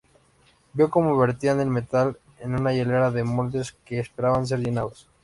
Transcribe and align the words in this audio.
Vio 0.73 0.89
como 0.89 1.15
vertían 1.15 1.59
el 1.59 1.67
metal 1.69 2.17
en 2.39 2.55
una 2.55 2.73
hilera 2.73 3.11
de 3.11 3.23
moldes 3.23 3.73
que 3.85 3.99
esperaban 3.99 4.47
ser 4.47 4.57
llenados. 4.61 5.07